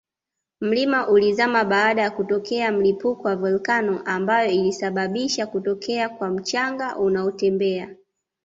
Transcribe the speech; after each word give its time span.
mlima 0.61 1.09
ulizama 1.09 1.63
baada 1.63 2.01
ya 2.01 2.11
kutokea 2.11 2.71
mlipuko 2.71 3.27
wa 3.27 3.35
volcano 3.35 4.01
ambayo 4.05 4.49
ilisabisha 4.51 5.47
kutokea 5.47 6.09
kwa 6.09 6.29
mchanga 6.29 6.97
unaotembea 6.97 7.95